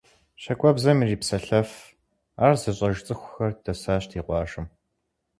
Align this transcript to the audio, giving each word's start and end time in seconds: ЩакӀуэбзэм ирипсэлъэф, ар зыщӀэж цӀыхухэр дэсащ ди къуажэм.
ЩакӀуэбзэм 0.41 0.97
ирипсэлъэф, 1.03 1.69
ар 2.45 2.53
зыщӀэж 2.61 2.97
цӀыхухэр 3.05 3.51
дэсащ 3.63 4.03
ди 4.09 4.19
къуажэм. 4.25 4.65